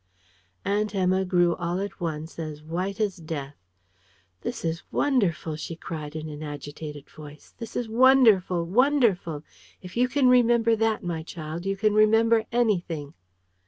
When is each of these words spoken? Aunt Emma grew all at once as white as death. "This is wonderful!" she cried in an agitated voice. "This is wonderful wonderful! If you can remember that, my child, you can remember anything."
Aunt 0.65 0.95
Emma 0.95 1.23
grew 1.23 1.55
all 1.57 1.77
at 1.79 2.01
once 2.01 2.39
as 2.39 2.63
white 2.63 2.99
as 2.99 3.17
death. 3.17 3.55
"This 4.41 4.65
is 4.65 4.81
wonderful!" 4.91 5.55
she 5.55 5.75
cried 5.75 6.15
in 6.15 6.27
an 6.27 6.41
agitated 6.41 7.07
voice. 7.07 7.53
"This 7.59 7.75
is 7.75 7.87
wonderful 7.87 8.65
wonderful! 8.65 9.43
If 9.79 9.95
you 9.95 10.07
can 10.07 10.27
remember 10.27 10.75
that, 10.75 11.03
my 11.03 11.21
child, 11.21 11.67
you 11.67 11.77
can 11.77 11.93
remember 11.93 12.45
anything." 12.51 13.13